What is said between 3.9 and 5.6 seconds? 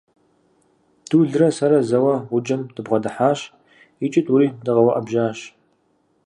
икӀи тӀури дыкъэуӀэбжьащ.